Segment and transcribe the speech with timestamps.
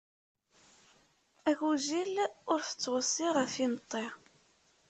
[1.49, 2.13] Agujil
[2.53, 4.05] ur t-ttweṣṣi ɣef imeṭṭi.